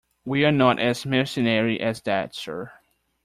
[0.25, 2.71] We are not as mercenary as that, sir.